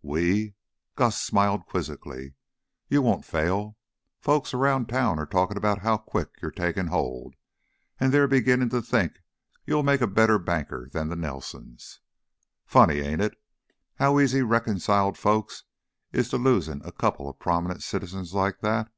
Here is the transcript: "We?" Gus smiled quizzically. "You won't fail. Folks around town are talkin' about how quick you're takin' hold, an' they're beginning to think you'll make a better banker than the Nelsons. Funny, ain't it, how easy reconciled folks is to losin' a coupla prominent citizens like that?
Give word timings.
"We?" 0.00 0.54
Gus 0.96 1.20
smiled 1.22 1.66
quizzically. 1.66 2.32
"You 2.88 3.02
won't 3.02 3.26
fail. 3.26 3.76
Folks 4.20 4.54
around 4.54 4.88
town 4.88 5.18
are 5.18 5.26
talkin' 5.26 5.58
about 5.58 5.80
how 5.80 5.98
quick 5.98 6.30
you're 6.40 6.50
takin' 6.50 6.86
hold, 6.86 7.34
an' 8.00 8.10
they're 8.10 8.26
beginning 8.26 8.70
to 8.70 8.80
think 8.80 9.18
you'll 9.66 9.82
make 9.82 10.00
a 10.00 10.06
better 10.06 10.38
banker 10.38 10.88
than 10.90 11.10
the 11.10 11.14
Nelsons. 11.16 12.00
Funny, 12.64 13.00
ain't 13.00 13.20
it, 13.20 13.34
how 13.96 14.18
easy 14.18 14.40
reconciled 14.40 15.18
folks 15.18 15.64
is 16.10 16.30
to 16.30 16.38
losin' 16.38 16.80
a 16.86 16.92
coupla 16.92 17.34
prominent 17.34 17.82
citizens 17.82 18.32
like 18.32 18.60
that? 18.60 18.90